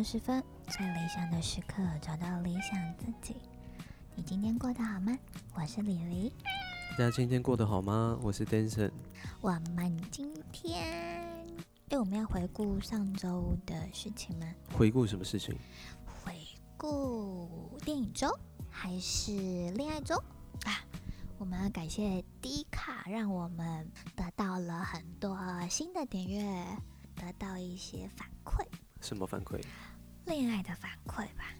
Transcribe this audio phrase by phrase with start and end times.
[0.00, 3.36] 二十分，最理想的时刻，找到理想自己。
[4.14, 5.14] 你今天过得好吗？
[5.52, 6.32] 我是李黎。
[6.92, 8.18] 大家今天过得好吗？
[8.22, 8.90] 我是 Danson。
[9.42, 10.88] 我们今天，
[11.90, 14.46] 哎，我们要回顾上周的事情吗？
[14.72, 15.54] 回顾什么事情？
[16.24, 16.34] 回
[16.78, 18.26] 顾电影周
[18.70, 19.32] 还是
[19.72, 20.16] 恋爱周
[20.64, 20.80] 啊？
[21.36, 23.86] 我们要感谢 D 卡，让我们
[24.16, 26.64] 得到了很多新的点阅，
[27.16, 28.64] 得到一些反馈。
[29.02, 29.58] 什么反馈？
[30.30, 31.52] 恋爱的反馈吧。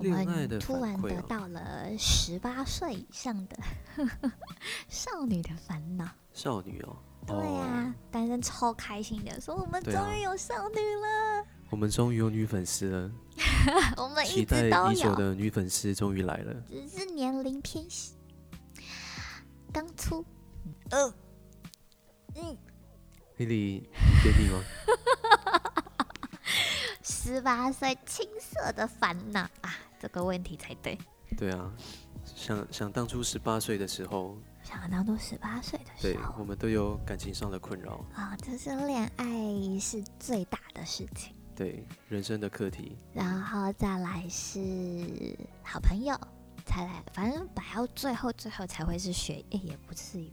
[0.00, 3.56] 恋爱的突然得到了十八岁以上的
[4.86, 6.06] 少女的烦恼。
[6.34, 6.94] 少女哦。
[7.26, 11.40] 对呀、啊，单身超开心的，说我们终于有少女了。
[11.40, 13.10] 啊、我们终于有女粉丝了。
[13.96, 14.22] 我们。
[14.26, 16.54] 期待已久的女粉丝终于来了。
[16.68, 18.12] 只是年龄偏小，
[19.72, 20.22] 刚出。
[20.90, 21.12] 嗯。
[22.36, 22.56] 嗯。
[23.36, 23.88] 黑莉，
[24.22, 24.62] 给你吗？
[27.08, 30.96] 十八岁青涩的烦恼啊，这个问题才对。
[31.38, 31.72] 对啊，
[32.22, 38.36] 想想当初十八岁的时候，想当初十八岁的时候，对，我们都有感情上的困扰啊。
[38.36, 39.26] 这是恋爱
[39.80, 42.98] 是最大的事情，对，人生的课题。
[43.14, 46.14] 然后再来是好朋友，
[46.66, 50.30] 才来，反正摆到最后，最后才会是学业，也不至于。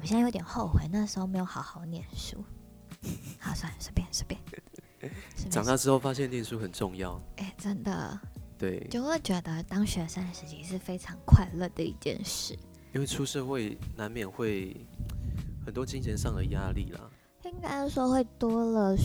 [0.00, 2.44] 我现在有点后悔，那时候没有好好念书。
[3.38, 4.40] 好，算了，随便随便。
[5.50, 8.20] 长大之后发现念书很重要，哎、欸，真的，
[8.58, 12.58] 对，就会觉得当学生时期是非常快乐的一件事。
[12.94, 14.76] 因为出社会难免会
[15.64, 17.10] 很多金钱上的压力啦，
[17.44, 18.96] 应该说会多了，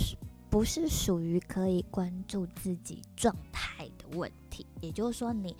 [0.49, 5.55] 不是属于可以关注自己状态的问题，也就是说你。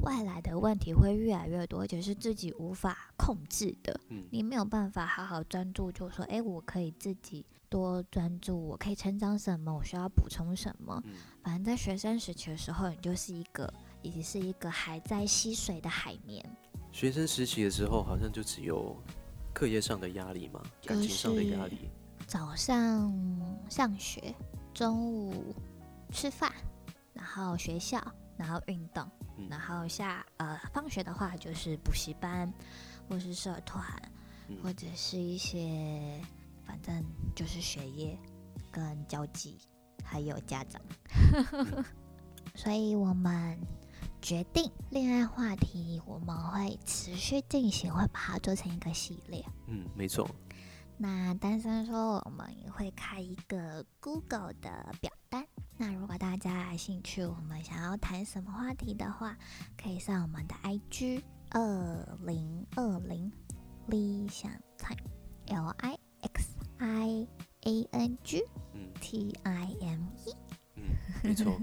[0.00, 4.00] 外来的问题会越来越多，而且是自己无法控制的。
[4.08, 11.00] 嗯，你没有办法好好专注，就说，哎，我可以自己多专注，我可以成长什么，我需要补充什么。
[11.04, 13.72] 嗯，反正在学生时期的时候，你就是一个，
[14.02, 16.44] 已经是一个还在吸水的海绵。
[16.90, 18.96] 学生时期的时候，好像就只有
[19.52, 21.90] 课业上的压力嘛，感情上的压力。
[22.26, 23.12] 早上
[23.68, 24.34] 上学，
[24.72, 25.54] 中午
[26.10, 26.50] 吃饭，
[27.12, 28.02] 然后学校。
[28.34, 29.08] 然后运动，
[29.48, 32.52] 然后下呃放学的话就是补习班，
[33.08, 33.84] 或是社团，
[34.62, 36.20] 或者是一些
[36.64, 37.04] 反正
[37.34, 38.18] 就是学业
[38.70, 39.58] 跟交际，
[40.04, 40.80] 还有家长。
[42.54, 43.58] 所以我们
[44.20, 49.44] 决定恋爱话题我们会持续进行，会把它做成一个系列。
[49.66, 50.28] 嗯，没错。
[50.98, 55.46] 那单身说我们也会开一个 Google 的表单。
[55.76, 59.36] 那如果大家有兴趣，我们想要谈什么话题的话，
[59.76, 63.32] 可以上我们的 IG 二零二零
[63.88, 65.10] 理想 time
[65.48, 67.26] L I X I
[67.62, 68.44] A N G
[69.00, 70.36] T I M E。
[70.76, 70.84] 嗯，
[71.24, 71.58] 没错。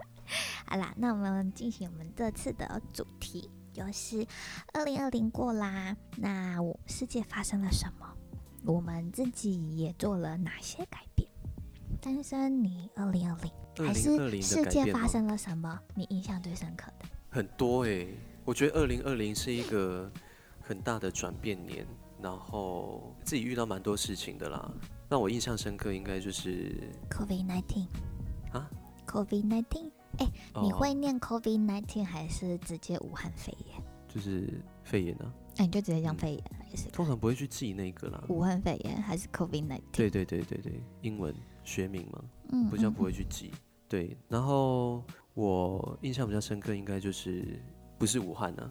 [0.66, 4.26] 好啦，那我们进行我们这次的主题，就是
[4.72, 5.96] 二零二零过啦。
[6.16, 8.14] 那我世界发生了什么？
[8.66, 11.28] 我们自己也做了哪些改变？
[12.00, 15.78] 单身，你二零二零还是世界发生了什么？
[15.94, 17.06] 你印象最深刻的？
[17.30, 18.14] 很多哎、欸，
[18.44, 20.10] 我觉得二零二零是一个
[20.60, 21.86] 很大的转变年，
[22.22, 24.70] 然后自己遇到蛮多事情的啦。
[25.10, 27.86] 让我印象深刻应该就是 COVID nineteen
[28.52, 28.68] 啊
[29.06, 30.26] ，COVID nineteen，哎，
[30.62, 33.82] 你会念 COVID nineteen 还是直接武汉肺炎？
[34.08, 35.32] 就是肺炎啊。
[35.56, 36.44] 哎，你就直接讲肺炎
[36.92, 38.24] 通常不会去记那个啦。
[38.28, 39.80] 武汉肺炎还是 COVID nineteen？
[39.92, 41.34] 对对对对对，英文。
[41.66, 43.58] 学名嘛，嗯，比较不会去记，嗯、
[43.88, 44.14] 对。
[44.28, 45.02] 然后
[45.32, 47.58] 我印象比较深刻，应该就是
[47.96, 48.68] 不是武汉呢、啊，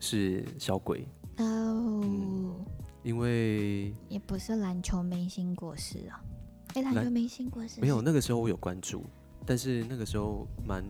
[0.00, 1.06] 是小鬼
[1.36, 2.52] 哦、嗯，
[3.04, 6.20] 因为也不是篮球明星过世啊，
[6.74, 8.02] 哎，篮球明星过世没有？
[8.02, 9.04] 那个时候我有关注，
[9.46, 10.82] 但是那个时候蛮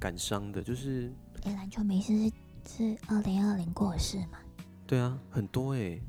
[0.00, 1.12] 感伤的，就是
[1.42, 2.32] 哎，篮球明星是
[2.64, 4.38] 是二零二零过世嘛？
[4.88, 6.02] 对啊，很多哎、欸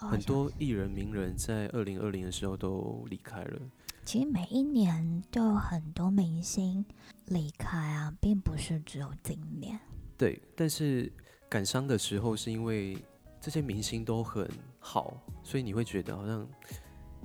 [0.00, 3.58] 哦，很多艺人名人在二零二零的时候都离开了。
[4.04, 6.84] 其实每一年都有很多明星
[7.28, 9.80] 离开啊，并不是只有今年。
[10.18, 11.10] 对，但是
[11.48, 13.02] 感伤的时候是因为
[13.40, 14.46] 这些明星都很
[14.78, 16.46] 好，所以你会觉得好像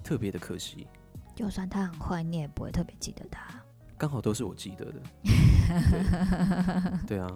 [0.02, 0.88] 特别的可惜。
[1.36, 3.62] 就算他很坏，你也不会特别记得他。
[3.98, 5.02] 刚好都是我记得的。
[7.06, 7.28] 对，对啊，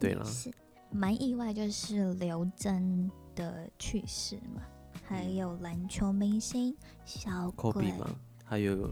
[0.00, 0.52] 对了，是
[0.92, 4.62] 蛮意外，就是刘真的去世嘛，
[5.02, 7.92] 还有篮球明星小鬼。
[8.44, 8.90] 还有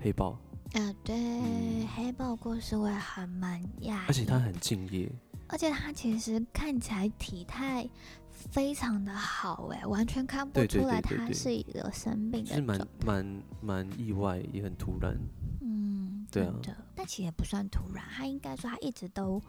[0.00, 0.38] 黑豹。
[0.74, 5.10] 啊，对，嗯、黑豹过世我也还蛮讶异，而且他很敬业，
[5.48, 7.88] 而且他其实看起来体态
[8.30, 15.18] 非常的好，哎，完全看不出来他是一个生病的，是蛮蛮蛮意外，也很突然。
[15.62, 16.54] 嗯，对啊，
[16.94, 19.40] 但其实也不算突然，他应该说他一直都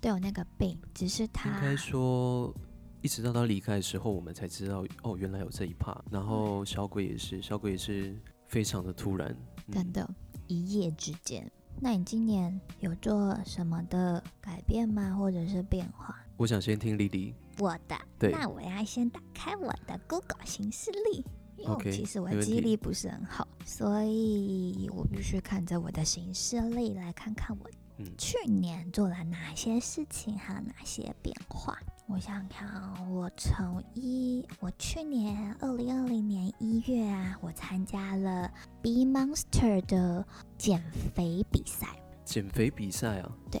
[0.00, 2.54] 都有那个病，只是他应该说
[3.02, 5.96] 一直到他离开的时候，我们才知道哦，原来有这一趴。
[6.10, 8.14] 然后小鬼也是，小鬼也是
[8.46, 9.34] 非常的突然，
[9.68, 10.08] 嗯、真的，
[10.46, 11.50] 一夜之间。
[11.78, 15.14] 那你今年有做什么的改变吗？
[15.14, 16.16] 或者是变化？
[16.36, 17.34] 我想先听丽丽。
[17.58, 21.24] 我的，对，那我要先打开我的 Google 行事历，
[21.56, 27.70] 因为其实我的记忆力不是很好，所以我必须看着我的行事历来看看我
[28.18, 31.78] 去年做了哪些事情，还有哪些变化。
[32.08, 32.68] 我想看，
[33.10, 38.48] 我从一，我去年二零二零年一月啊，我参加了
[38.80, 40.24] B Monster 的
[40.56, 40.80] 减
[41.14, 41.88] 肥比赛。
[42.24, 43.32] 减肥比赛啊？
[43.50, 43.60] 对。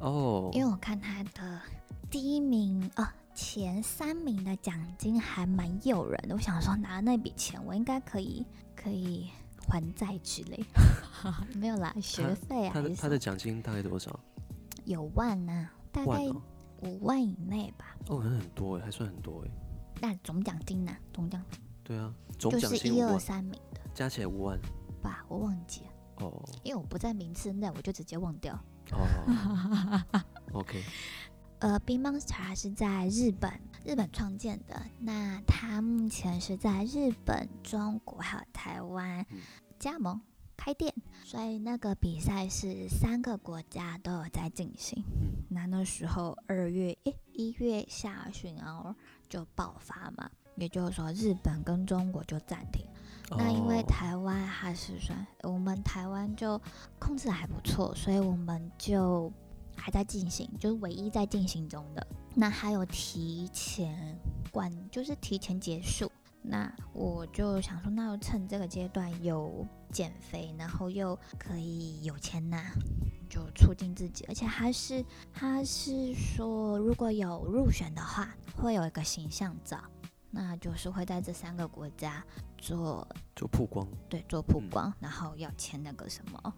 [0.00, 0.54] 哦、oh。
[0.54, 1.60] 因为我看他的
[2.10, 3.06] 第一名哦。
[3.42, 8.44] 前三名的奖金还蛮诱人的，我想说拿那笔钱，我应该可以
[8.76, 9.30] 可以
[9.66, 10.62] 还债之类。
[11.56, 12.72] 没有啦， 学费啊。
[12.74, 14.20] 他的他的奖金大概多少？
[14.84, 16.28] 有万呢、啊，大概
[16.82, 17.96] 五万以内吧。
[18.08, 19.50] 哦，那很多哎，还算很多哎。
[20.02, 20.94] 那总奖金呢？
[21.10, 21.60] 总奖金？
[21.82, 24.60] 对啊，总奖金就是一二三名的，加起来五万
[25.02, 25.24] 吧？
[25.28, 28.54] 我忘记了哦，因为我不在名次内，我就直接忘掉。
[28.92, 30.02] 哦
[30.52, 30.84] ，OK。
[31.60, 33.52] 呃，B Monster 是在日本
[33.84, 39.26] 日本创建的，那它目前是在日本、中国还有台湾
[39.78, 40.18] 加盟
[40.56, 40.90] 开店，
[41.22, 45.04] 所以那个比赛是三个国家都有在进行。
[45.50, 48.94] 那那时候二月诶一月下旬然后
[49.28, 52.86] 就爆发嘛，也就是说日本跟中国就暂停。
[53.30, 56.58] 那因为台湾还是算我们台湾就
[56.98, 59.30] 控制还不错，所以我们就。
[59.80, 62.06] 还在进行，就是唯一在进行中的。
[62.34, 64.18] 那还有提前
[64.52, 66.10] 关，就是提前结束。
[66.42, 72.72] 那我就想说，那就趁这个阶段有减肥，然后又可以有钱拿，
[73.28, 74.24] 就促进自己。
[74.26, 75.04] 而且还是，
[75.34, 79.78] 他是说，如果有入选的话，会有一个形象照，
[80.30, 82.24] 那就是会在这三个国家
[82.56, 83.06] 做
[83.36, 86.54] 做曝光，对，做曝光，嗯、然后要签那个什么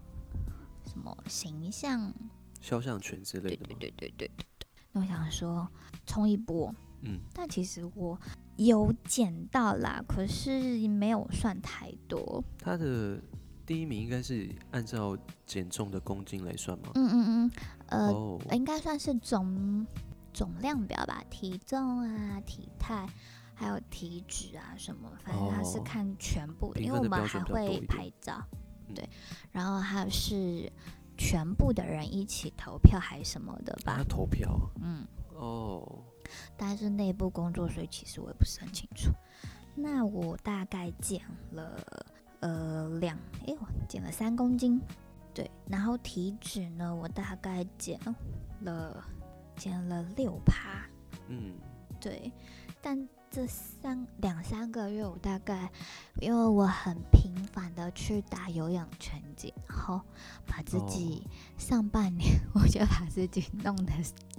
[0.85, 2.13] 什么形象。
[2.63, 3.75] 肖像权之类的吗？
[3.77, 5.67] 对对对对对，那我想说
[6.05, 8.17] 冲一波，嗯，但其实我
[8.55, 12.41] 有减到啦，可是没有算太多。
[12.57, 13.21] 他的
[13.65, 16.91] 第一名应该是按照减重的公斤来算吗？
[16.95, 17.51] 嗯嗯嗯，
[17.87, 18.41] 呃，oh.
[18.53, 19.85] 应该算是总
[20.33, 23.05] 总量表吧，体重啊、体态
[23.53, 26.87] 还有体脂啊什么，反正他是看全部的，oh.
[26.87, 28.41] 因为我们还会拍照，
[28.95, 29.05] 对，
[29.51, 30.71] 然后还有是。
[31.23, 33.93] 全部的人一起投票还是什么的吧？
[33.93, 35.99] 啊、投票，嗯，哦、oh.，
[36.57, 39.09] 但是内部工作，所以其实我也不是很清楚。
[39.73, 41.21] 那我大概减
[41.53, 41.79] 了
[42.41, 43.17] 呃两，
[43.47, 44.81] 哎，我减了三公斤，
[45.33, 45.49] 对。
[45.65, 47.97] 然后体脂呢，我大概减
[48.61, 49.01] 了
[49.55, 50.85] 减了六趴，
[51.29, 51.55] 嗯，
[52.01, 52.29] 对。
[52.81, 55.67] 但这三两三个月，我大概
[56.21, 59.99] 因为我很频繁的去打有氧拳击，然后
[60.45, 61.27] 把自己
[61.57, 63.91] 上半年我就把自己弄得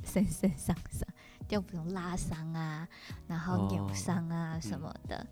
[0.05, 1.09] 身身上伤，
[1.49, 2.87] 就比如拉伤啊，
[3.27, 5.27] 然后扭伤啊什么的。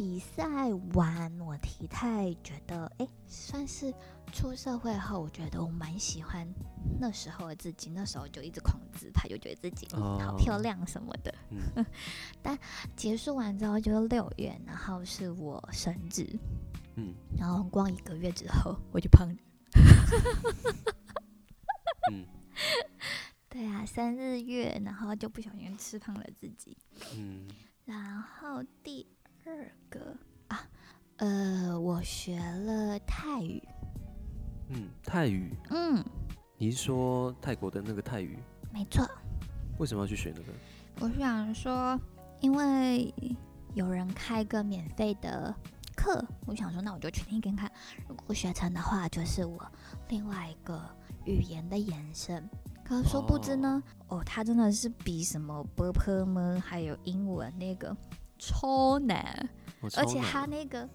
[0.00, 3.92] 比赛完，我体态觉得，哎、欸，算是
[4.32, 6.50] 出社会后，我觉得我蛮喜欢
[6.98, 7.90] 那时候的自己。
[7.90, 11.34] 那时候就一直狂自拍，就觉得自己好漂亮什么的。
[11.50, 11.84] 嗯、
[12.40, 12.58] 但
[12.96, 16.34] 结束完之后就是六月，然后是我生日，
[16.94, 19.34] 嗯，然后光一个月之后我就胖了。
[22.10, 22.24] 嗯，
[23.50, 26.74] 对啊，生日月，然后就不小心吃胖了自己。
[27.18, 27.46] 嗯，
[27.84, 29.06] 然后第。
[29.46, 30.16] 二个
[30.48, 30.60] 啊，
[31.16, 33.62] 呃，我学了泰语。
[34.68, 35.54] 嗯，泰语。
[35.70, 36.04] 嗯，
[36.58, 38.38] 你是说泰国的那个泰语？
[38.72, 39.08] 没错。
[39.78, 40.52] 为什么要去学那个？
[41.00, 41.98] 我是想说，
[42.40, 43.12] 因为
[43.74, 45.54] 有人开个免费的
[45.96, 47.70] 课，我想说，那我就去听听看。
[48.06, 49.66] 如果学成的话，就是我
[50.08, 50.80] 另外一个
[51.24, 52.48] 语言的延伸。
[52.84, 56.62] 可是说不知呢，哦，哦，它真的是比什么波波吗？
[56.64, 57.96] 还有英文那个。
[58.40, 59.48] 超难，
[59.96, 60.88] 而且他那个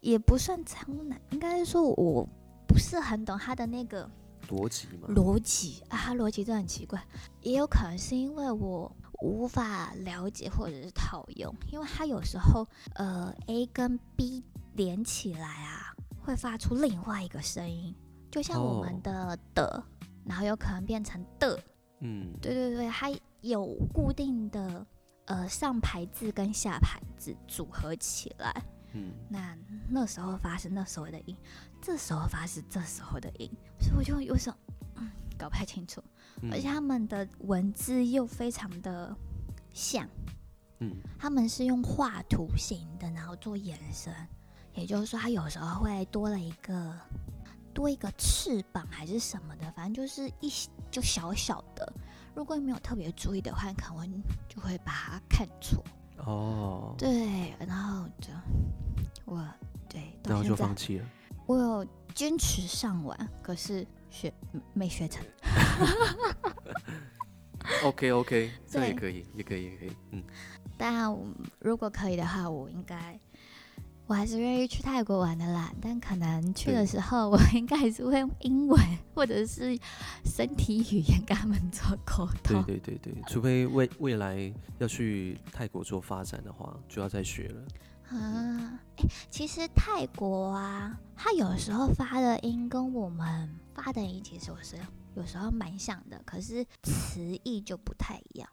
[0.00, 2.28] 也不算超难，应该是说我
[2.68, 4.08] 不是很懂他的那个
[4.48, 5.08] 逻辑嘛。
[5.08, 7.02] 逻辑啊，他逻辑真的很奇怪，
[7.40, 14.44] 也有可能是因为我无法了解或者是套用，因为他有时候呃 A 跟 B
[14.74, 17.94] 连起来啊，会发出另外一个声音，
[18.30, 19.82] 就像我们的的，哦，
[20.26, 21.58] 然后有可能变成的，
[22.00, 24.86] 嗯，对对对，它有固定的。
[25.32, 28.52] 呃，上排字跟下排字组合起来，
[28.92, 29.56] 嗯，那
[29.88, 31.34] 那时候发是那时候的音，
[31.80, 34.56] 这时候发是这时候的音，所以我就有时候
[34.96, 36.04] 嗯搞不太清楚，
[36.42, 39.16] 嗯、而且他们的文字又非常的
[39.72, 40.06] 像，
[40.80, 44.14] 嗯，他们是用画图形的，然后做延伸，
[44.74, 46.94] 也就是说，他有时候会多了一个
[47.72, 50.52] 多一个翅膀还是什么的，反正就是一
[50.90, 51.90] 就小小的，
[52.34, 55.82] 如果你没有特别注意的话，可能就会把它看错。
[56.18, 58.28] 哦，对，然后就
[59.24, 59.46] 我
[59.88, 61.06] 对，然后就放弃了。
[61.46, 64.32] 我有坚持上完，可是学
[64.72, 65.24] 没学成。
[67.84, 69.92] OK OK，这也可以，也可以，也可以。
[70.10, 70.22] 嗯，
[70.76, 73.18] 当然，如果可以的话，我应该。
[74.12, 78.78] 我还是愿意去泰国玩的啦，但可能去的时候，我应该还是会用英文
[79.14, 79.74] 或者是
[80.22, 82.62] 身体语言跟他们做沟通。
[82.62, 87.62] 对对对对，除非未未来要去泰国做发展的话，就要再学了。
[88.10, 94.76] 啊，哎，其实泰国啊，他有时候发的音跟我们发的音其实我是
[95.14, 98.46] 有时候蛮像的，可是词义就不太一样。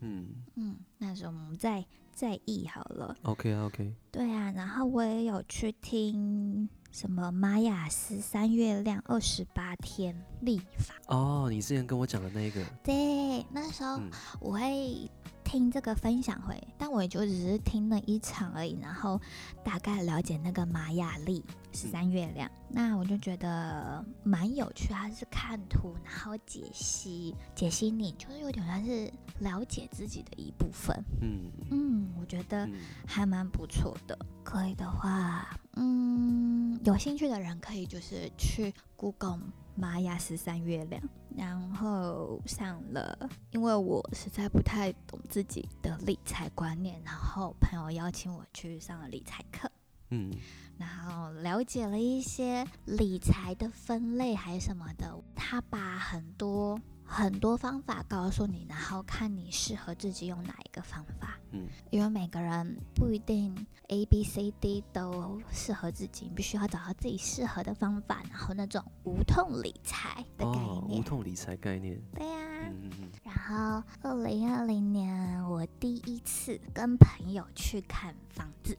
[0.00, 0.26] 嗯
[0.56, 1.82] 嗯，那时候我们再
[2.20, 3.16] 再议好了。
[3.22, 3.94] OK OK。
[4.10, 10.94] 对啊，然后我也有去听什么玛雅斯三月亮二十八天历法。
[11.08, 12.62] 哦，你之前跟我讲的那个。
[12.84, 13.98] 对，那时候
[14.38, 15.10] 我会。
[15.42, 19.20] 听这个分享会，但我也就只是听了一场而已，然后
[19.64, 24.88] 大概了解那个玛雅历十三月亮，那我就觉得蛮有趣。
[24.88, 30.96] 它是看图，然后解析，解析你就是有点像是了解自己的一部分。
[31.20, 32.68] 嗯嗯，我觉得
[33.06, 34.18] 还蛮不错的。
[34.42, 39.40] 可以的话，嗯，有兴趣的人可以就是去 Google。
[39.76, 41.00] 玛雅十三月亮，
[41.34, 43.16] 然后上了，
[43.50, 49.70] 因为我实在不太懂自己的理财观念，然后朋友邀请我去上了理财课，
[50.10, 50.30] 嗯，
[50.78, 56.80] 然后了解了一些理财的分类还是什么的，他把很多。
[57.12, 61.40] 很多方法告诉你，然后看你适合自己用哪一个方法。
[61.50, 68.22] 嗯，因为每个人不一定 A B C D 都适合自己，你必须要找到自己适合的方法。
[68.30, 72.00] 然后那种无痛理财的概念，哦、无痛理财概念。
[72.14, 72.70] 对呀、啊。
[72.70, 73.10] 嗯嗯。
[73.24, 78.78] 然后二零二零年我第一次跟朋友去看房子。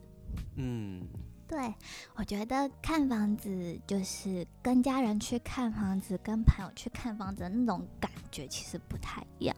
[0.56, 1.06] 嗯。
[1.48, 1.74] 对，
[2.14, 9.54] 我觉得看房子就是跟家人去看房子，跟朋友去看房子的那种感觉其实不太一样。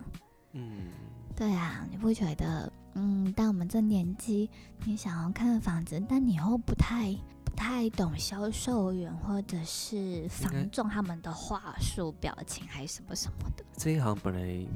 [0.54, 0.88] 嗯，
[1.36, 2.72] 对啊，你不觉得？
[2.94, 4.50] 嗯，到我们这年纪，
[4.84, 7.14] 你想要看房子，但你又不太
[7.44, 13.64] 不太懂销售员或者是房仲他们的话术、表情还是什么什么的。
[13.76, 14.66] 这一行本来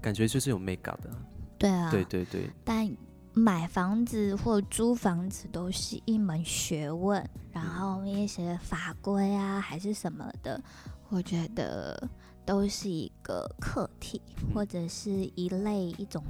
[0.00, 1.10] 感觉就是有 make up 的。
[1.58, 2.90] 对啊，对对对，但。
[3.38, 10.58] 买房子或租房子都是一门学问，然后一些法规啊，还是什么的，
[11.10, 12.08] 我觉得
[12.46, 14.22] 都是一个课题，
[14.54, 16.22] 或者是一类一种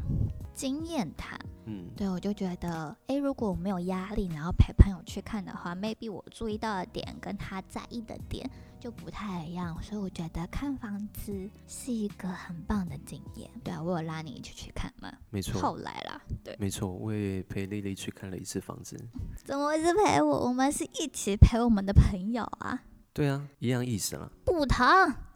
[0.55, 1.39] 经验谈。
[1.67, 13.51] 嗯，对，我就觉得，诶，如果我没有压力，然后陪朋友去看的话，maybe 我注意到的点跟他在意的点就不太一样，所以我觉得看房子是一个很棒的经验。
[13.65, 15.13] 对啊，我有拉你一起去看嘛？
[15.31, 15.61] 没错。
[15.61, 18.97] 后来啦，对，没错，我也陪丽丽去看了一次房子。
[19.45, 20.47] 怎么会是陪我？
[20.47, 22.81] 我们是一起陪我们的朋友啊。
[23.17, 24.29] 对啊，一样意思啦。
[24.45, 24.87] 不同，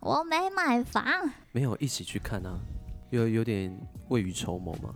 [0.01, 1.03] 我没买房。
[1.51, 2.61] 没有一起去看啊，
[3.09, 3.75] 有有点
[4.09, 4.95] 未雨绸缪吗？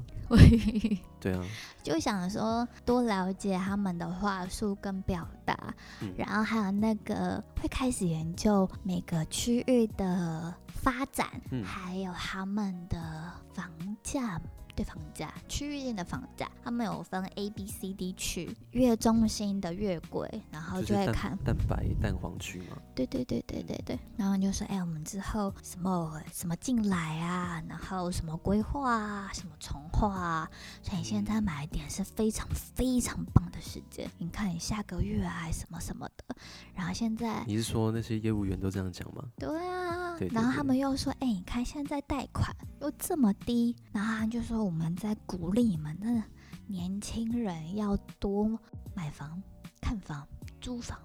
[1.18, 1.42] 对啊，
[1.82, 13.66] 就想说多了解他们的话术跟表达，嗯、然后还有那个会开始研究每个区域的发展，嗯、还有他们的房
[14.02, 14.38] 价。
[14.74, 22.76] 对房价，区域性的房价，他们有分 A、B、C、D 区，越中心的越贵，然后就会看蛋，蛋白、蛋黄区嘛。
[22.94, 30.50] 对对对对对对，然后就说，哎，我们之后什么什么进来啊，然后什么规划啊，什么重划啊，
[30.82, 34.10] 所以现在买点是非常非常棒的时间。
[34.18, 36.36] 你看，你下个月啊，什么什么的，
[36.74, 39.24] 然后现在你是说那些业务员都这样讲吗？
[39.38, 44.64] 对啊，对对对，然后他们又说，哎，你看现在贷款又这么低，然后他就说。
[44.64, 46.06] 我们在鼓励你们的
[46.66, 48.58] 年轻人要多
[48.94, 49.42] 买房、
[49.78, 50.26] 看房、
[50.58, 50.98] 租房，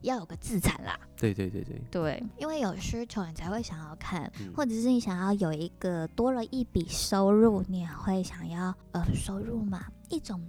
[0.00, 0.98] 要有个资产啦。
[1.14, 10.40] 对对对对对，因为有需求你才会想要看，嗯、或者是你想要有一个多了一笔收入，你也会想要呃收入嘛，一种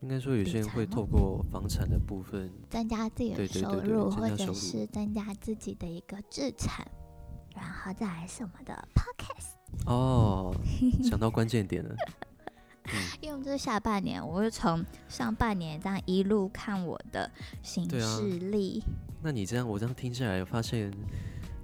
[0.00, 6.86] 应该说有些人会透过房产的部分增加自己的收入，或者是增加自己的一个资产，
[7.54, 9.86] 然后再来是我们的 podcast。
[9.86, 10.54] 哦，
[11.02, 11.94] 想到关键点了。
[13.20, 17.30] 因为我们这是下半年，我是从上半年这样一路看我的
[17.62, 18.80] 行事历。
[18.80, 18.86] 啊。
[19.22, 20.92] 那你这样，我这样听下来，发现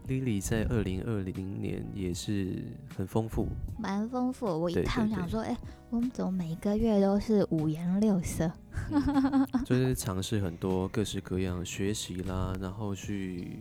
[0.09, 2.65] Lily 在二零二零年也是
[2.97, 4.47] 很丰富，蛮丰富。
[4.47, 5.59] 我一看想说，哎、欸，
[5.91, 8.51] 我们怎么每个月都是五颜六色？
[8.91, 13.59] 嗯、就是尝试很多各式各样学习啦，然后去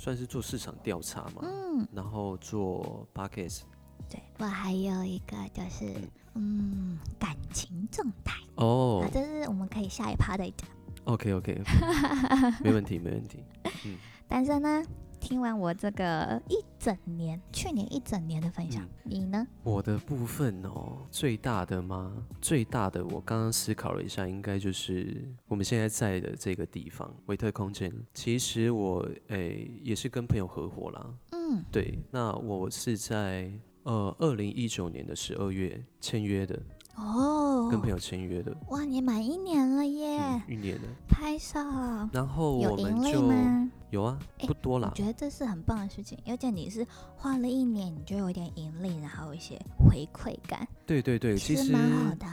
[0.00, 3.64] 算是做市场调查嘛，嗯，然后做 Podcast。
[4.08, 5.94] 对，我还有一个就是，
[6.34, 10.66] 嗯，感情状态哦，这是我们可以下一趴再讲。
[11.04, 12.64] OK OK，, okay.
[12.64, 13.44] 没问题没问题。
[13.84, 14.82] 嗯， 但是呢，
[15.20, 19.46] 听完我这个一整年，去年一整年的分享，嗯、你呢？
[19.62, 22.26] 我的部分哦，最大的吗？
[22.40, 27.92] 最大的，我刚刚思考了一下，应该就是我们现在在的这个地方——维特空间。
[28.14, 31.14] 其实我诶也是跟朋友合伙啦。
[31.32, 33.52] 嗯，对，那我是在。
[33.82, 36.62] 呃，二零一九年的十二月签约的
[36.96, 38.54] 哦，跟朋友签约的。
[38.68, 40.18] 哇，你满一年了耶！
[40.18, 41.58] 嗯、一年了，拍手。
[42.12, 43.22] 然后我们就
[43.90, 44.88] 有啊，不多啦。
[44.90, 50.66] 我觉得这是很棒的事情，而且你是花了一年，你就有点盈利，然后有一些回馈感。
[50.86, 52.29] 对对对，其实蛮好的、啊。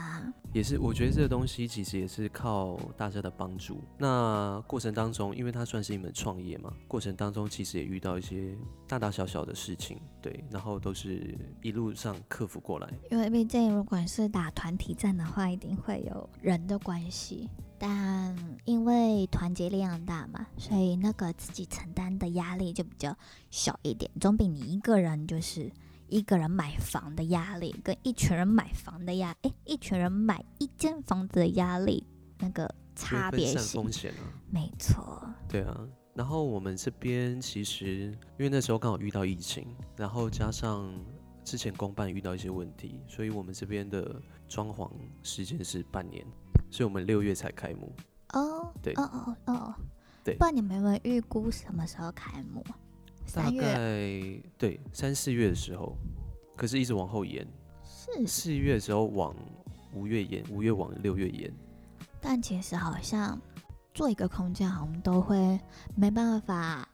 [0.53, 3.79] 也是，我觉得这个东西其实也是靠大家的帮助。
[3.97, 12.89] 那过程当中，因为它算是一门创业嘛，过程当中其实也遇到一些大大小小的事情，对，然后都是一路上克服过来。
[13.11, 18.35] 因为毕竟，如果是打团体战的话，一定会有人的关系，但
[18.65, 23.15] 因为团结力量大嘛，所以那个自己承担的压力就比较
[23.51, 25.71] 小一点，总比你一个人就是。
[26.07, 32.05] 一个人买房的压力，跟一群人买房的压，哎，一群人买一间房子的压力，
[32.39, 35.21] 那个差别性，风险啊，没错。
[35.47, 38.05] 对啊，然后我们这边其实
[38.37, 40.91] 因为那时候刚好遇到疫情，然后加上
[41.43, 44.89] 之前公办遇到一些问题，所以我们这边的装潢
[45.23, 46.25] 时间是半年，
[46.71, 47.93] 所以我们六月才开幕。
[48.33, 49.75] 哦，对，哦哦哦，
[50.23, 52.63] 对，不然你们有没有预估什么时候开幕？
[53.33, 55.95] 大概对三四月的时候，
[56.55, 57.45] 可是一直往后延。
[57.83, 59.35] 是四月的时候往
[59.93, 61.51] 五月延，五月往六月延。
[62.21, 63.39] 但其实好像
[63.93, 65.59] 做一个空间，好像都会
[65.95, 66.87] 没办法，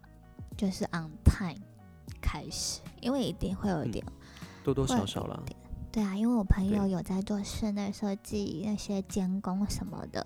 [0.58, 1.62] 就是 on time
[2.22, 4.14] 开始，因为一定会有一点、嗯、
[4.64, 5.40] 多多少少啦。
[5.92, 10.26] 对啊，因为我朋友有在做室内设计，那些监工什么的，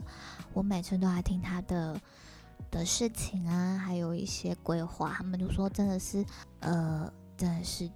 [0.53, 1.99] 我每次都还听他的。
[2.69, 6.25] 的事情啊，还有一些规划，他们就说真的是，
[6.59, 7.89] 呃，真的是，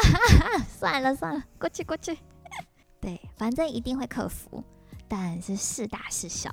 [0.78, 2.16] 算了算了，过去过去，
[3.00, 4.62] 对，反正一定会克服，
[5.08, 6.50] 但是是大是小，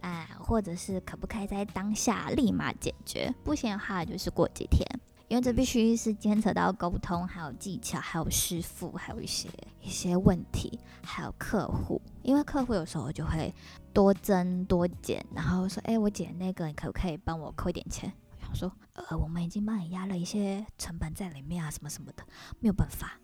[0.00, 4.86] 啊，或者是可不可以在当下立马解决，不行的话就是过几天。
[5.32, 9.48] 因为这必须是牵扯到沟通，还有技巧，还有师傅，还有一些
[9.80, 11.98] 一些问题，还有客户。
[12.22, 13.50] 因为客户有时候就会
[13.94, 22.22] 多增多减，然后说：“哎，我减那个，你可不可以帮我扣一点钱？”我想说：“呃，我们已经帮你压了一些成本在里面啊，什么什么的，
[22.60, 23.18] 没有办法。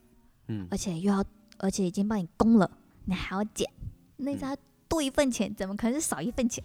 [0.46, 1.22] 嗯，而且又要，
[1.58, 2.70] 而且已经帮你供了，
[3.04, 3.70] 你还要减，
[4.16, 4.56] 那只要
[4.88, 6.64] 多一份钱，怎么可能是少一份钱？”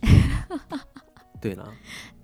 [1.42, 1.70] 对了。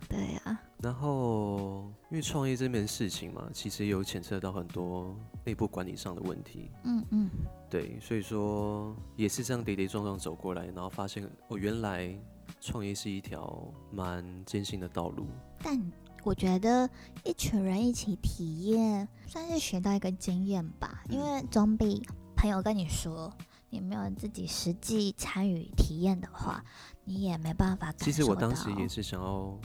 [0.08, 5.14] 对呀、啊，然后因为创业这件事情嘛，其实有牵涉到很多
[5.44, 6.72] 内部管理上的问题。
[6.86, 7.30] 嗯嗯，
[7.70, 12.18] 对，所以说也是这样跌跌撞撞走过来，然后发现我、哦、原来
[12.62, 13.62] 创业是一条
[13.92, 15.28] 蛮艰辛的道路。
[15.62, 15.78] 但
[16.24, 16.90] 我觉得
[17.26, 21.04] 一群人一起体验，算是学到一个经验吧。
[21.10, 22.02] 因为总比
[22.38, 23.30] 朋友跟你说，
[23.70, 26.64] 你没有自己实际参与体验的话，
[27.04, 28.06] 你也没办法感受到。
[28.06, 29.60] 其实我当时也是想要。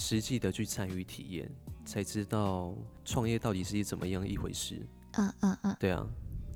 [0.00, 1.48] 实际的去参与体验，
[1.84, 4.84] 才知道创业到底是怎么样一回事。
[5.12, 6.06] 嗯嗯嗯，对啊，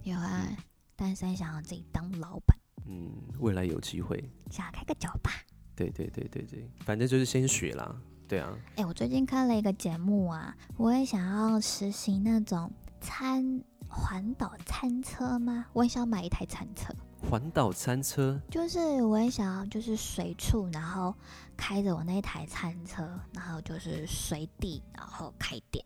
[0.02, 0.56] 有啊，嗯、
[0.96, 2.58] 但是还想要自己当老板。
[2.86, 5.30] 嗯，未来有机会，想要开个酒吧。
[5.76, 8.00] 对对对对对，反正就是先学啦。
[8.26, 8.56] 对啊。
[8.70, 15.66] 哎、欸，我最近看了一个节目啊，我也想要实行那种餐环岛餐车吗？
[15.72, 16.94] 我也想买一台餐车。
[17.30, 21.12] 环岛餐车就是我也想要，就是随处，然后
[21.56, 25.84] 开着我那台餐车，然后就是随地，然后开店。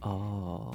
[0.00, 0.74] 哦，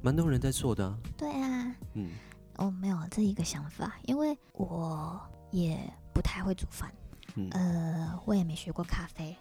[0.00, 0.98] 蛮多人在做的啊。
[1.16, 2.10] 对啊，嗯，
[2.56, 5.78] 我没有这一个想法，因为我也
[6.14, 6.90] 不太会煮饭，
[7.34, 9.36] 嗯，呃，我也没学过咖啡，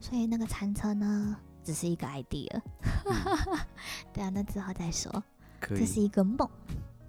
[0.00, 2.60] 所以那个餐车呢，只是一个 idea。
[3.06, 3.58] 嗯、
[4.14, 5.10] 对啊，那之后再说。
[5.58, 5.78] 可以。
[5.78, 6.48] 这是一个梦。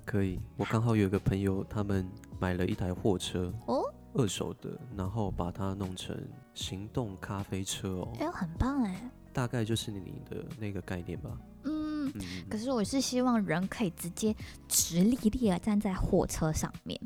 [0.05, 2.05] 可以，我刚好有一个朋友，他们
[2.43, 3.81] 买了一台货车哦，
[4.15, 6.13] 二手的，然后把它弄成
[6.53, 11.29] 行动咖啡车哦，哎，很棒哎，大概就是你的那个概念吧。
[11.63, 14.35] 嗯，嗯，可是我是希望人可以直接
[14.67, 16.99] 直立立的站在货车上面，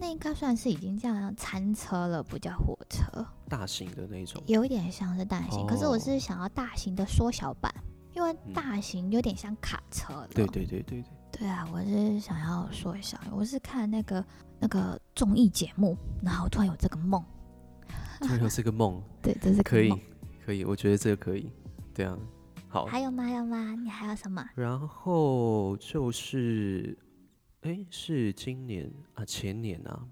[0.00, 3.04] 那应该算是已经这样餐车了，不叫货车。
[3.46, 7.70] 大型的那种，有一点像是大型，哦、可是我是想要大型的缩小版，
[8.14, 10.26] 因为大型有点像卡车了。
[10.28, 11.04] 对对对对对。
[11.30, 14.24] 对啊，我是想要说一下，我是看那个
[14.60, 17.24] 那个综艺节目，然后突然有这个梦。
[18.20, 19.02] 突然有这个梦。
[19.22, 19.92] 对，这是可以
[20.44, 21.50] 可以，我觉得这个可以。
[21.94, 22.18] 对啊，
[22.68, 22.86] 好。
[22.86, 23.24] 还有吗？
[23.24, 23.74] 还有吗？
[23.74, 24.48] 你还有什么？
[24.54, 26.96] 然后就是。
[27.62, 30.06] 哎，是今年啊，前年啊，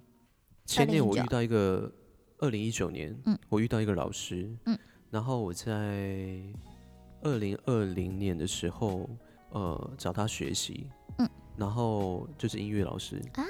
[0.64, 1.90] 前年我遇到一个，
[2.38, 4.76] 二零一九年，嗯，我遇到一个老师，嗯，
[5.10, 6.42] 然后我在
[7.22, 9.08] 二零二零年的时候，
[9.50, 13.44] 呃，找他学习，嗯，然后就是音乐老师啊，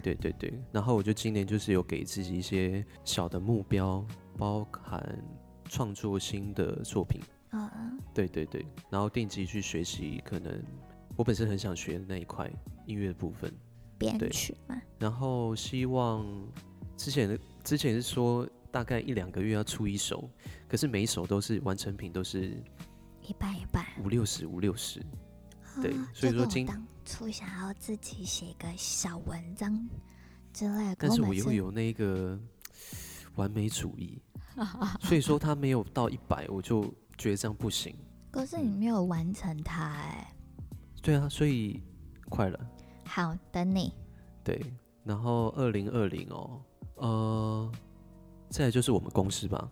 [0.00, 4.04] 对对对对，然后我就今年就是有给自己一些小的目标，
[4.38, 5.22] 包含
[5.64, 7.70] 创作新的作品，啊，
[8.14, 10.62] 对对对，然后定期去学习，可能
[11.16, 12.50] 我本身很想学的那一块。
[12.84, 13.48] 音乐的部分，
[13.96, 14.76] 编曲嘛。
[14.98, 16.26] 然后希望
[16.96, 20.28] 之前之前是说大概一两个月要出一首，
[20.66, 22.60] 可是每一首都是完成品都是
[23.20, 25.00] 一半一半，五六十五六十。
[25.80, 29.88] 对，所以说今当初想要自己写一个小文章
[30.52, 32.38] 之类的，但是我又有那个
[33.36, 34.20] 完美主义，
[35.00, 36.82] 所以说他没有到一百，我就
[37.16, 37.96] 觉得这样不行。
[38.30, 40.34] 可是你没有完成它哎。
[41.00, 41.80] 对啊，所以。
[42.28, 42.58] 快了，
[43.04, 43.92] 好，等你。
[44.42, 44.58] 对，
[45.04, 46.62] 然后二零二零哦，
[46.94, 47.72] 呃，
[48.48, 49.68] 再来就是我们公司吧。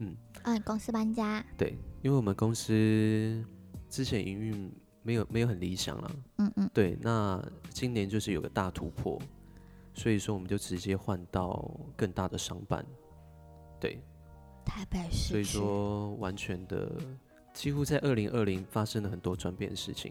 [0.00, 1.42] 嗯，嗯，公司搬家。
[1.56, 3.42] 对，因为我们公司
[3.92, 6.10] 之前营运没有没有很理想了。
[6.38, 6.70] 嗯嗯。
[6.72, 9.20] 对，那今年就是有个大突破，
[9.92, 12.82] 所以说我们就直接换到更大的商办。
[13.78, 14.02] 对，
[14.64, 15.28] 台北市。
[15.28, 16.90] 所以说，完全的
[17.52, 20.10] 几乎在二零二零发生了很多转变的事情。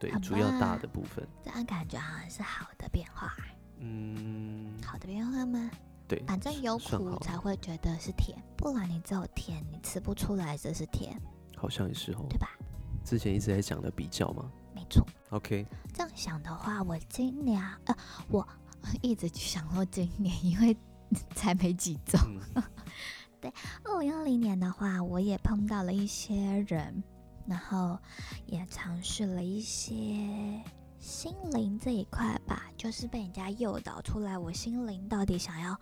[0.00, 3.32] 对，主要大的部分，这样感觉好像是好的变化。
[3.78, 5.70] 嗯，好的变化吗？
[6.08, 11.16] 对，反正有苦才会觉得是甜，不然你只有甜，你吃不出来这是甜。
[11.56, 12.48] 好像也是哦，对吧？
[13.10, 15.04] 之前一直在讲的比较吗，没错。
[15.30, 17.96] OK，这样想的话，我今年呃，
[18.28, 18.46] 我
[19.02, 20.76] 一直想说今年，因为
[21.34, 22.16] 才没几周。
[22.54, 22.62] 嗯、
[23.42, 27.02] 对，二零二零年的话，我也碰到了一些人。
[27.46, 27.98] 然后
[28.46, 30.62] 也尝试了一些
[31.00, 35.76] 心灵这一块吧，就是被人家诱导出来，我心灵到底想要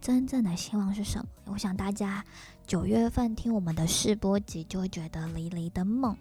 [0.00, 1.28] 真正的希望是什么？
[1.52, 2.24] 我想大家
[2.66, 6.16] 九月份听我们的试播集，就会觉得离离的梦，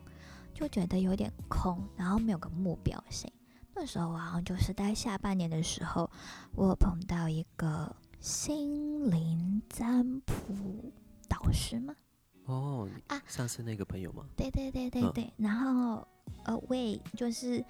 [0.60, 3.32] 就觉得有点空，然后没有个目标性。
[3.74, 6.12] 那时候好像就是在下半年的时候，
[6.54, 10.92] 我有碰到一个心灵占卜
[11.30, 11.96] 导师吗？
[12.44, 14.26] 哦啊，上次那个朋友吗？
[14.36, 16.06] 对对对对对，嗯、然后
[16.44, 17.64] 呃，喂，就是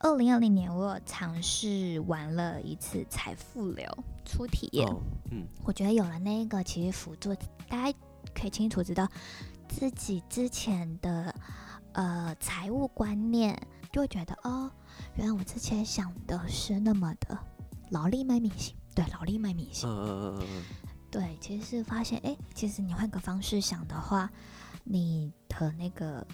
[0.00, 3.86] 二零二零年我有尝试玩了一次财富流
[4.24, 7.32] 初体验，哦，嗯，我觉得有了那个其实辅助，
[7.68, 7.98] 大家
[8.34, 9.08] 可以清楚知道
[9.68, 11.32] 自己之前的
[11.98, 14.70] 呃财务观念，就会觉得哦，
[15.16, 17.36] 原来我之前想的是那么的
[17.90, 20.64] 劳力卖命型，对，劳力卖命型，嗯嗯嗯嗯嗯。
[21.10, 24.30] 对，其实是发现，哎，其实你换个方式想的话，
[24.84, 26.24] 你的那个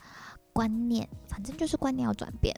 [0.53, 2.55] 观念，反正就是观念要转变。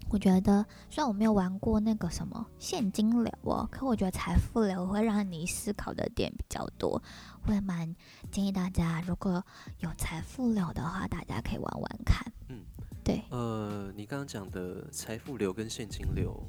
[0.00, 7.02] 嗯，我觉得虽然我没有玩过那个什么现金流哦，可我觉得财富流会让你思考的点比较多。
[7.46, 7.94] 我也蛮
[8.30, 9.44] 建议大家，如果
[9.80, 12.32] 有财富流的话，大家可以玩玩看。
[12.48, 12.60] 嗯，
[13.02, 13.22] 对。
[13.30, 16.42] 呃，你刚刚讲的财富流跟现金流。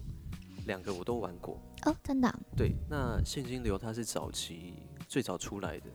[0.66, 2.40] 两个我都玩过哦，真的。
[2.58, 4.74] 对，那现金流它是早期
[5.08, 5.86] 最早出来的，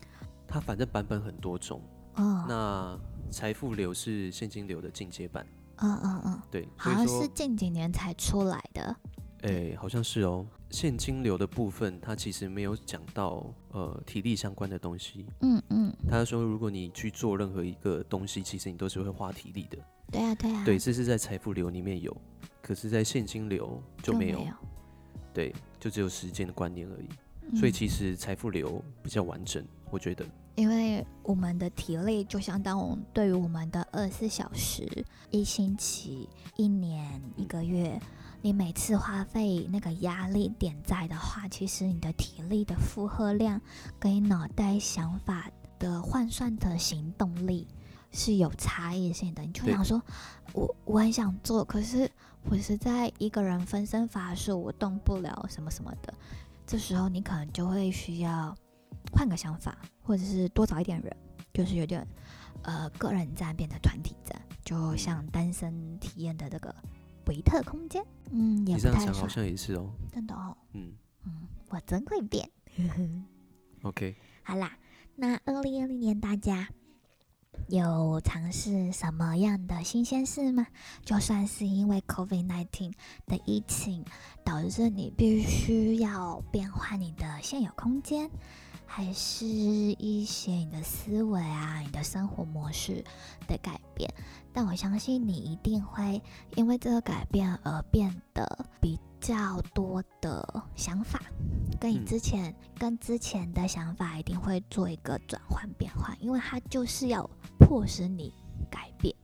[0.47, 1.83] 它反正版本很多种
[2.15, 2.47] 哦。
[2.49, 2.97] 那
[3.33, 5.45] 财富流是现金流的进阶版，
[5.81, 8.97] 嗯嗯嗯，对，好像是近几年才出来的。
[9.43, 10.47] 哎，好像是哦。
[10.71, 15.27] 现金流的部分，它其实没有讲到呃体力相关的东西。
[15.40, 19.79] 嗯嗯，他说如果你去做任何一个东西，其实你都是会花体力的。
[20.12, 20.64] 对啊对啊。
[20.64, 22.16] 对，这是在财富流里面有。
[22.62, 24.55] 可是，在现金流就没有，没有
[25.35, 27.09] 对，就只有时间的观念而已。
[27.51, 30.24] 嗯、所以，其实财富流比较完整，我觉得。
[30.57, 38.09] 因为我们的体力就相当于对于我们的二十四小时、一星期、一年、一个月，嗯、
[38.42, 43.61] 你每次花费那个压力点在的话，其实你的体力的负荷量
[43.98, 47.66] 跟你脑袋想法的换算的行动力
[48.11, 49.42] 是有差异性的。
[49.42, 50.03] 你就想说，
[50.53, 52.11] 我我很想做，可是。
[52.48, 56.14] 我实在一个人分身乏术，我动不了什么什么的。
[56.66, 58.57] 这时候你可能就会需要
[59.12, 61.16] 换个想法，或者是多找一点人，
[61.53, 62.07] 就是有点
[62.62, 66.75] 呃个人战变成团体战，就像单身体验的这个
[67.27, 68.05] 维特空间。
[68.31, 69.90] 嗯，也不太你这样讲好像也是哦。
[70.12, 70.57] 真的哦。
[70.73, 70.92] 嗯
[71.25, 72.49] 嗯，我真会变。
[73.83, 74.14] OK。
[74.42, 74.73] 好啦，
[75.16, 76.68] 那二零二零年大家
[77.68, 80.66] 有尝试什么样的新鲜事吗？
[81.05, 82.92] 就算是因为 COVID-19
[83.27, 84.05] 的疫情
[84.44, 88.31] 导致你必须要变换你的现有空间，
[88.92, 93.05] 还是一些你的思维啊、你的生活模式
[93.46, 94.12] 的改变？
[94.53, 96.20] 但我相信你一定会
[96.57, 101.22] 因为这个改变而变得比较多的想法，
[101.81, 107.22] 跟你之前、嗯、跟之前的想法一定会做一个转换变化，因为它就是要
[107.61, 108.35] 迫使你
[108.68, 109.14] 改变。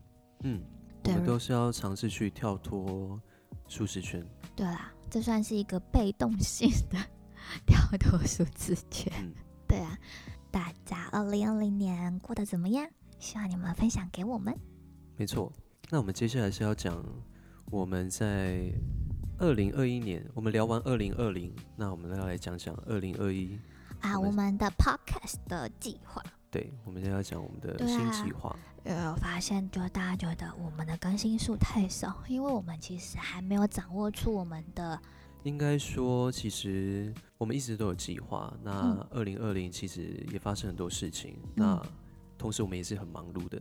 [0.44, 0.62] 嗯，
[1.02, 3.20] 对，我们都是要尝试去跳脱
[3.66, 4.24] 舒适圈。
[4.54, 6.96] 对啦，这算是一个被动性的
[7.66, 9.12] 跳脱舒适圈。
[9.20, 9.34] 嗯、
[9.66, 9.98] 对啊，
[10.50, 12.88] 大家二零二零年过得怎么样？
[13.18, 14.56] 希望你们分享给我们。
[15.16, 15.52] 没错，
[15.90, 17.04] 那我们接下来是要讲
[17.70, 18.72] 我们在
[19.38, 23.58] 二零二一年，我们聊完二零二零，那我们要来讲讲二零二一
[24.00, 26.22] 啊，我们的 podcast 的计划。
[26.50, 28.56] 对，我们现在要讲我们的新计划。
[28.84, 35.00] 呃，我发现就大家觉得我们的更新数太少，因为我们其实还没有掌握出我们的。
[35.42, 38.52] 应该说，其实我们一直都有计划。
[38.62, 41.82] 那二零二零其实也发生很多事情，嗯、那
[42.36, 43.60] 同时我们也是很忙碌的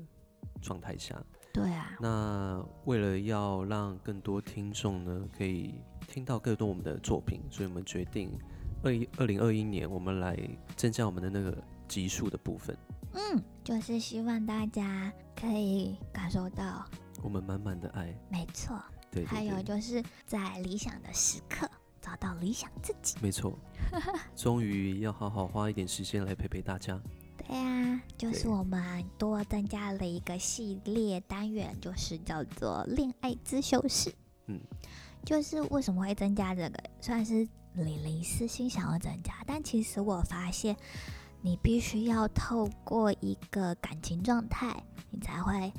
[0.61, 1.15] 状态下。
[1.53, 5.75] 对啊，那为了要让更多听众呢，可以
[6.07, 8.31] 听到更多我们的作品，所以我们决定
[8.83, 10.37] 二一二零二一年，我们来
[10.75, 11.57] 增加我们的那个
[11.87, 12.75] 集数的部分。
[13.13, 16.85] 嗯，就是希望大家可以感受到
[17.23, 18.13] 我们满满的爱。
[18.29, 18.77] 没错，
[19.15, 21.69] 对，对，对，还有就是在理想的时刻
[22.01, 23.15] 找到理想自己。
[23.21, 23.57] 没错，
[24.35, 27.01] 终于要好好花一点时间来陪陪大家。
[27.37, 34.13] 对呀，就是我们多增加了一个系列单元，就是叫做恋爱自修室。
[34.47, 34.59] 嗯，
[35.23, 36.83] 就是为什么会增加这个？
[36.99, 40.75] 算是李林私心想要增加，但其实我发现，
[41.41, 45.71] 你必须要透过一个感情状态，你才会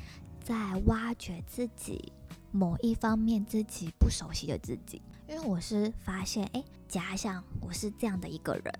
[0.42, 0.54] 在
[0.86, 2.12] 挖掘自己
[2.56, 5.02] 某一方面自己不熟悉的自己。
[5.28, 8.72] 因为我是发现，哎，假想我是这样的一个人，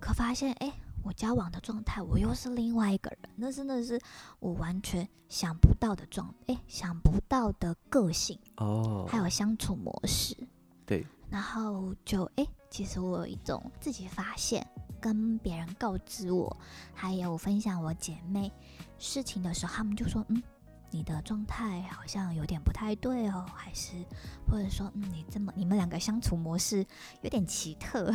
[0.00, 0.72] 可发现，哎。
[1.02, 3.96] 我交往的状态，我又是另外一个人，那真的是
[4.40, 10.36] 我完全想不到的状，哎，想不到的个性哦，还有相处模式，
[10.84, 14.66] 对，然后就哎，其实我有一种自己发现，
[15.00, 16.56] 跟别人告知我，
[16.92, 18.50] 还有分享我姐妹
[18.98, 20.42] 事情的时候，他们就说，嗯。
[20.90, 23.92] 你的状态好像有点不太对哦，还是
[24.48, 26.84] 或者说，嗯，你这么你们两个相处模式
[27.22, 28.10] 有点奇特，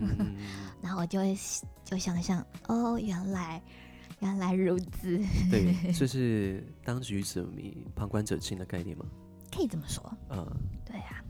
[0.00, 0.36] 嗯、
[0.80, 1.36] 然后我就会
[1.84, 3.62] 就想想，哦，原来
[4.20, 5.18] 原来如此，
[5.50, 9.04] 对，这是当局者迷，旁观者清的概念吗？
[9.52, 10.46] 可以这么说，嗯，
[10.84, 11.22] 对啊，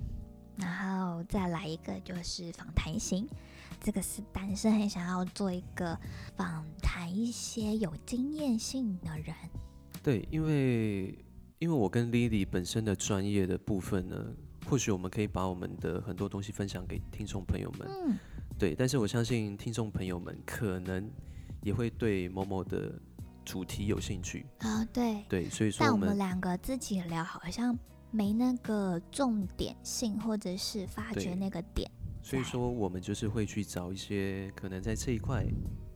[0.57, 3.29] 然后再来一个就是访谈型，
[3.81, 5.99] 这个是单身很想要做一个
[6.37, 9.35] 访谈一些有经验性的人。
[10.05, 11.19] 对，因为
[11.59, 14.23] 因为我跟 Lily 本身的专业的部分呢，
[14.69, 17.88] 或许我们可以把我们的很多东西分享给听众朋友们。
[17.88, 18.19] 嗯，
[18.59, 21.11] 对，但是我相信听众朋友们可能
[21.62, 22.93] 也会对某某的
[23.47, 24.45] 主题有兴趣。
[24.59, 27.75] 啊、哦，对，对，所以说我们，但我们两个自己聊好像
[28.11, 31.90] 没那个重点性，或者是发掘那个点。
[32.23, 35.47] 所以说，我们就是会去找一些可能在这一块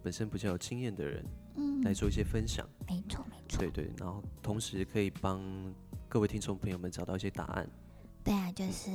[0.02, 1.22] 本身比较有经验的人。
[1.60, 5.42] 嗯，来做一些分享，没错没错，对对，然后同时可以帮
[6.08, 7.68] 各位听众朋友们找到一些答案。
[8.22, 8.90] 对啊，就是，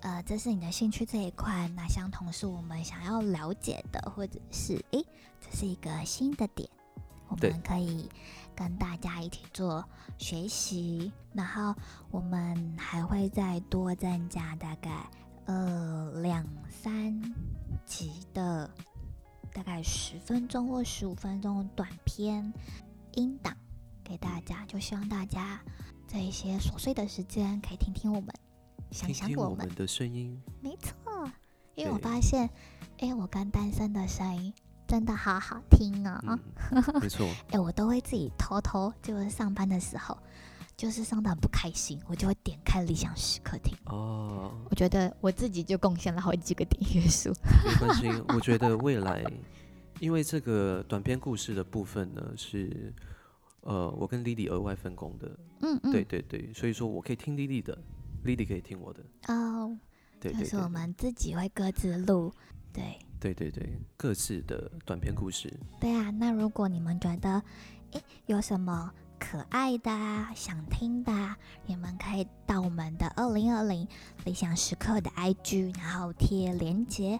[0.00, 5.04] 呃，这是你的兴趣这一块，那相同是我们想要了解的，或者是，诶，
[5.38, 6.66] 这是一个新的点，
[7.28, 8.08] 我们可以
[8.56, 11.74] 跟大家一起做学习，然后
[12.10, 14.90] 我们还会再多增加大概
[15.44, 17.20] 呃两三
[17.84, 18.70] 集的。
[19.54, 22.52] 大概十分钟或十五分钟短片
[23.12, 23.56] 音档
[24.02, 25.60] 给大家，就希望大家
[26.08, 28.34] 在一些琐碎的时间可以听听我们，
[28.90, 30.36] 想想我们，的声音。
[30.60, 31.30] 没错，
[31.76, 32.50] 因为我发现，
[32.98, 34.52] 哎，我跟单身的声音
[34.88, 36.38] 真的好好听啊、哦
[36.72, 36.84] 嗯！
[37.00, 40.18] 没错，哎，我都会自己偷偷就是上班的时候。
[40.76, 43.76] 就是上的很不开心，我就会点开理想时刻听。
[43.86, 47.30] 哦，我觉得我自己就贡献了好几个点阅数。
[47.64, 49.24] 没关系，我觉得未来，
[50.00, 52.92] 因为这个短篇故事的部分呢，是
[53.60, 55.38] 呃我跟 Lily 额外分工的。
[55.60, 57.78] 嗯嗯，对对对，所以说我可以听 Lily 的
[58.24, 59.00] ，Lily 可以听我的。
[59.28, 59.78] 哦，
[60.20, 62.32] 对，对，对，就是我们自己会各自录。
[62.72, 65.50] 对对对对，各自的短篇故事。
[65.80, 67.40] 对啊，那如果你们觉得，
[67.92, 68.92] 诶，有什么？
[69.24, 69.90] 可爱的、
[70.34, 71.12] 想听的，
[71.64, 73.88] 你们可以到我们的二零二零
[74.24, 77.18] 理想时刻的 IG，然后贴链接，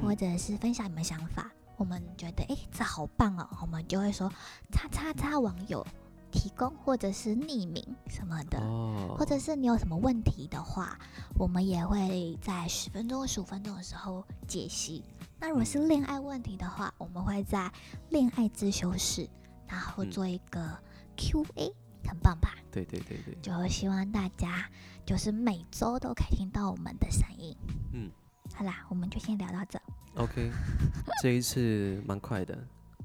[0.00, 1.50] 或者是分享你们想法。
[1.78, 4.30] 我们觉得，哎，这好棒哦，我们就会说，
[4.70, 5.84] 叉叉叉网友。
[6.32, 9.16] 提供或者是匿名什么的，oh.
[9.16, 10.98] 或者是你有什么问题的话，
[11.38, 15.02] 我们也会在十分钟、十五分钟的时候解析。
[15.40, 17.72] 那如果是恋爱问题的话，我们会在
[18.10, 19.26] 恋爱自修室，
[19.66, 20.76] 然后做一个
[21.16, 21.74] Q&A，
[22.06, 22.54] 很棒吧？
[22.70, 24.68] 对对对对，就希望大家
[25.04, 27.56] 就是每周都可以听到我们的声音。
[27.92, 28.10] 嗯，
[28.54, 29.80] 好啦，我们就先聊到这。
[30.16, 30.50] OK，
[31.22, 32.56] 这一次蛮快的，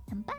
[0.09, 0.35] 很棒。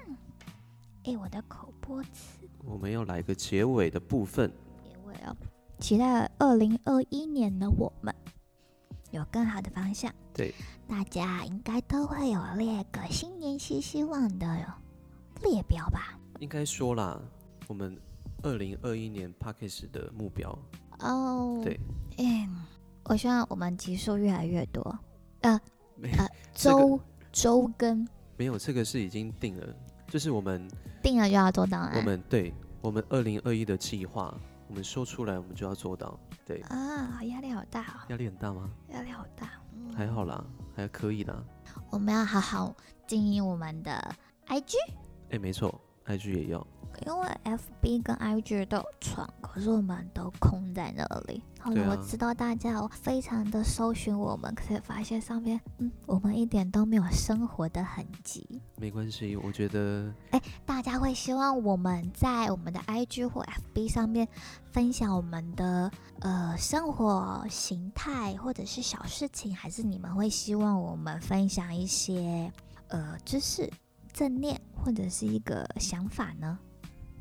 [1.04, 2.48] 哎，我的口播词。
[2.64, 4.52] 我们要来个结尾的部分。
[4.84, 5.36] 结尾哦，
[5.80, 8.14] 期待二零二一年的我们
[9.10, 10.12] 有更好的方向。
[10.32, 10.54] 对，
[10.86, 14.46] 大家应该都会有列个新年新希望的
[15.42, 16.18] 列表吧？
[16.38, 17.20] 应该说啦，
[17.68, 17.96] 我们
[18.42, 20.56] 二零二一年 p a c k a g e 的目标
[21.00, 21.60] 哦。
[21.62, 21.78] 对，
[22.18, 22.64] 嗯，
[23.04, 24.82] 我希望我们集数越来越多。
[25.40, 25.60] 呃，
[26.18, 27.00] 呃， 周
[27.32, 29.74] 周更没有，这个是已经定了。
[30.08, 30.68] 就是我们
[31.02, 34.34] 定了就要做到，我们对我们二零二一的计划，
[34.68, 36.18] 我们说出来，我们就要做到。
[36.44, 38.04] 对啊，压力好大哦。
[38.10, 38.70] 压力很大吗？
[38.90, 39.50] 压力好大。
[39.74, 40.44] 嗯，还好啦，
[40.76, 41.42] 还可以啦。
[41.90, 44.14] 我们要好好经营我们的
[44.48, 44.74] IG。
[45.30, 46.66] 哎，没错，IG 也要。
[47.06, 51.42] 因为 FB 跟 IG 都有创，可是我们都空在那里。
[51.60, 58.60] 后来我知道大家非常的搜寻我们，可是发现上面，嗯，我们一点都没有生活的痕迹。
[58.76, 64.26] 没关系，我觉得，哎，大家会希望我们在我们的 IG 或 FB 上面
[64.72, 72.52] 分享我们的呃生活形态或者是小事情，还是你们会希望我们分享一些
[72.88, 73.70] 呃知识、
[74.12, 76.58] 正念或者是一个想法呢？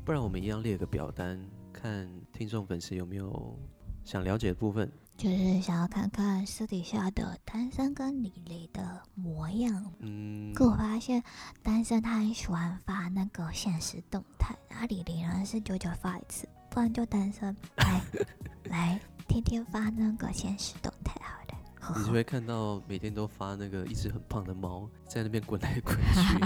[0.04, 1.38] 不然我们一样列个表单，
[1.72, 3.56] 看听众粉丝有没有
[4.04, 9.92] 想了解的部分，就是想要看看私底下的单身跟李雷的模样。
[10.00, 11.22] 嗯，可我发现
[11.62, 18.02] 单身他很喜欢发那个现实动态，然后李雷呢是久久发一次，不然就单身来
[18.64, 21.54] 来天天发那个现实动态，好的。
[22.00, 26.38] 你就会看到每天都发那个一只很胖的猫在那边滚来滚去。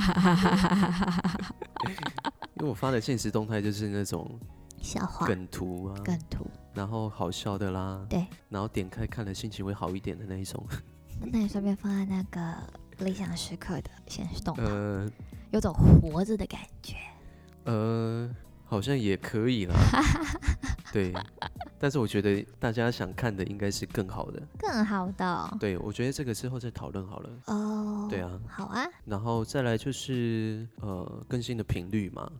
[2.57, 4.39] 因为我发的现实动态就是那种
[4.81, 10.67] 笑话梗图啊，梗图，然后好笑的啦，对，然后点开看了心情会好一点的那一种。
[11.21, 12.55] 那你顺便放在那个
[13.05, 15.11] 理想时刻的现实动态，呃，
[15.51, 16.95] 有种活着的感觉。
[17.65, 18.31] 呃，
[18.67, 19.75] 好像也可以啦。
[20.93, 21.13] 对，
[21.79, 25.57] 但是我觉得大家想看的应该是更好的，更好的哦。
[25.61, 27.31] 对，我觉得这个之后再讨论好了。
[27.47, 28.87] 哦，对啊，好啊。
[29.05, 32.31] 然后再来就是呃更新的频率嘛，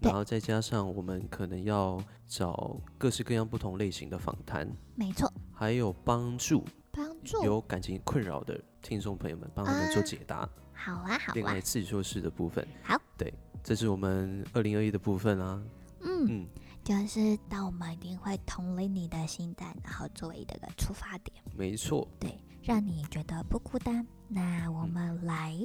[0.00, 10.36] 然后再加上我们可能要找各式各样不同类型的访谈，没错，还有帮助帮助有感情困扰的听众朋友们，帮他们做解答。
[10.38, 11.34] 啊好啊，好啊。
[11.34, 13.32] 恋爱自修室的部分，好，对，
[13.64, 15.60] 这是我们二零二一的部分啊。
[16.02, 16.46] 嗯嗯。
[16.84, 21.34] 就是，当我们一定会同理你的心态，然后作为一个出发点。
[21.56, 22.06] 没错。
[22.20, 24.06] 对，让你觉得不孤单。
[24.28, 25.58] 那我们来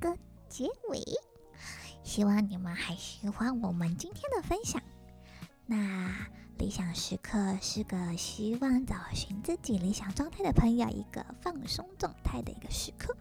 [0.00, 0.12] 个
[0.48, 1.00] 结尾，
[2.02, 4.82] 希望你们还喜欢我们今天的分享。
[5.66, 6.12] 那
[6.58, 13.16] 理想时刻是个希望找寻自己理想状态的朋友一个放松状态的一个时刻。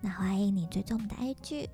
[0.00, 1.68] 那欢迎你追踪我们的 IG，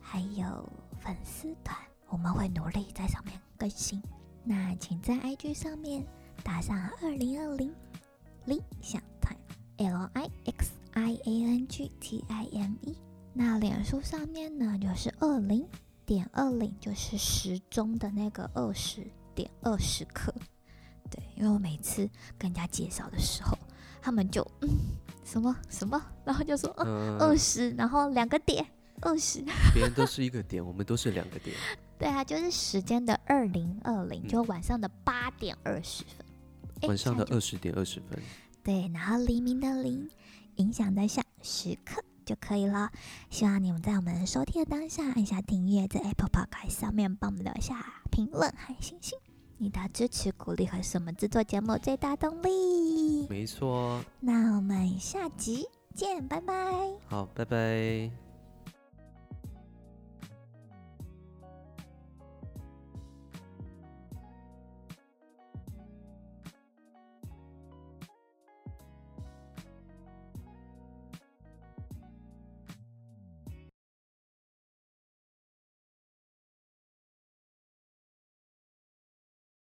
[0.00, 0.66] 还有
[1.00, 1.76] 粉丝团，
[2.08, 4.02] 我们会努力在上面更新。
[4.44, 6.06] 那请在 IG 上面
[6.42, 7.72] 打上二零二零
[8.44, 12.96] 理想 time，L I X I A N G T I M E。
[13.32, 15.66] 那脸书上面呢，就是二零
[16.04, 20.34] 点二零，就是时钟的那个二十点二十刻。
[21.10, 23.56] 对，因为我每次跟人家介绍的时候，
[24.00, 24.68] 他们就嗯
[25.24, 28.66] 什么什么，然后就说嗯二十，然后两个点
[29.02, 29.44] 二十。
[29.72, 31.56] 别人都是一个点，我们都是两个点。
[31.98, 36.88] 对啊，就是时间的二零二零，就晚上的八点二十分。
[36.88, 38.18] 晚上的二十点二十分。
[38.62, 40.08] 对，然后黎明的黎，
[40.56, 42.90] 影响在下时刻就可以了。
[43.30, 49.18] 希望你们在我们收听的当下按下订阅，在 Apple Podcast 上面帮我们留下评论和星星。
[49.60, 53.26] 你的支持鼓励和是我们制作节目最大动力。
[53.28, 54.00] 没错。
[54.20, 56.54] 那我们下集见，拜拜。
[57.08, 58.27] 好，拜拜。